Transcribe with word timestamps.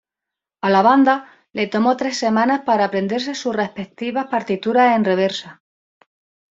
A 0.69 0.69
la 0.75 0.79
banda 0.87 1.13
le 1.59 1.65
tomó 1.75 1.95
tres 1.95 2.17
semanas 2.17 2.61
para 2.65 2.85
aprenderse 2.85 3.35
sus 3.35 3.55
respectivas 3.55 4.25
partituras 4.31 4.95
en 4.95 5.05
reversa. 5.05 5.61